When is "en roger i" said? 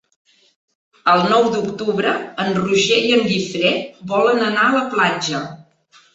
2.45-3.13